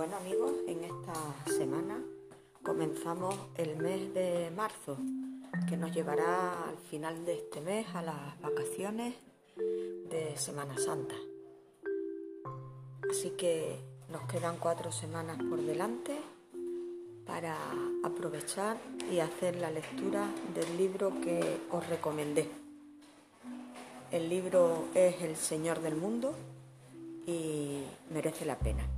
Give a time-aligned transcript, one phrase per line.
[0.00, 1.12] Bueno amigos, en esta
[1.58, 2.02] semana
[2.62, 4.96] comenzamos el mes de marzo,
[5.68, 9.14] que nos llevará al final de este mes a las vacaciones
[9.56, 11.14] de Semana Santa.
[13.10, 13.76] Así que
[14.10, 16.16] nos quedan cuatro semanas por delante
[17.26, 17.58] para
[18.02, 18.78] aprovechar
[19.12, 22.48] y hacer la lectura del libro que os recomendé.
[24.10, 26.32] El libro es El Señor del Mundo
[27.26, 28.88] y merece la pena.